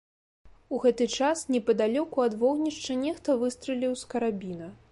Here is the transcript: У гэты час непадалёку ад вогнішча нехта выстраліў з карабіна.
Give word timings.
У 0.75 0.77
гэты 0.85 1.05
час 1.17 1.43
непадалёку 1.55 2.23
ад 2.29 2.33
вогнішча 2.43 2.97
нехта 3.05 3.37
выстраліў 3.43 3.93
з 4.05 4.13
карабіна. 4.15 4.71